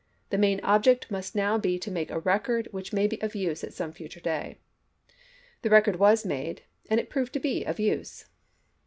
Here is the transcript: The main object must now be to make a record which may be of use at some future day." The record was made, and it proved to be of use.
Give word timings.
The 0.31 0.37
main 0.39 0.59
object 0.63 1.11
must 1.11 1.35
now 1.35 1.59
be 1.59 1.77
to 1.77 1.91
make 1.91 2.09
a 2.09 2.17
record 2.17 2.67
which 2.71 2.91
may 2.91 3.05
be 3.05 3.21
of 3.21 3.35
use 3.35 3.63
at 3.63 3.71
some 3.71 3.91
future 3.91 4.19
day." 4.19 4.57
The 5.61 5.69
record 5.69 5.97
was 5.97 6.25
made, 6.25 6.63
and 6.89 6.99
it 6.99 7.11
proved 7.11 7.33
to 7.33 7.39
be 7.39 7.63
of 7.65 7.79
use. 7.79 8.25